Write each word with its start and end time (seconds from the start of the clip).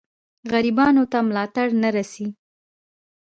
غریبانو 0.51 1.03
ته 1.11 1.17
ملاتړ 1.27 1.67
نه 1.81 1.89
رسي. 1.97 2.27